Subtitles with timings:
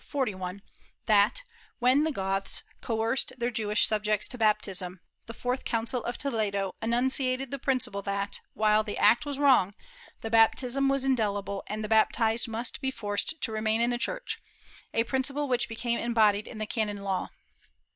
[0.03, 0.63] 41)
[1.05, 1.43] that,
[1.77, 7.51] when the Goths coerced their Jewish subjects to baptism, the fourth Council of Toledo enunciated
[7.51, 9.75] the principle that, while the act was wrong,
[10.21, 13.99] the bap tism was indelible and the baptized must be forced to remain in the
[13.99, 14.39] Church,
[14.91, 17.29] a principle which became embodied in the canon law.